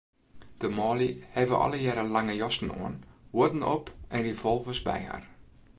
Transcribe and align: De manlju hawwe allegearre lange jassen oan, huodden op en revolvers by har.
De 0.63 0.69
manlju 0.77 1.09
hawwe 1.35 1.57
allegearre 1.65 2.05
lange 2.15 2.35
jassen 2.41 2.73
oan, 2.81 2.95
huodden 3.35 3.63
op 3.75 3.85
en 4.15 4.25
revolvers 4.29 4.81
by 4.89 4.99
har. 5.09 5.23